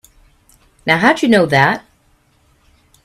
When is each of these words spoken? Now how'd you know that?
Now 0.83 0.97
how'd 0.97 1.21
you 1.21 1.29
know 1.29 1.45
that? 1.45 1.85